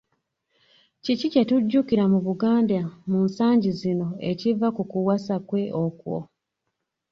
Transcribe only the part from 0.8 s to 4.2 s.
Kiki kye tujjukira mu Buganda mu nsangi zino